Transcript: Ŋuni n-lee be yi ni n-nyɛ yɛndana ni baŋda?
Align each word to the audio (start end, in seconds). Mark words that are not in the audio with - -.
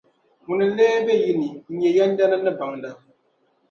Ŋuni 0.45 0.65
n-lee 0.67 0.97
be 1.05 1.13
yi 1.23 1.31
ni 1.39 1.47
n-nyɛ 1.71 1.89
yɛndana 1.95 2.37
ni 2.39 2.51
baŋda? 2.59 2.89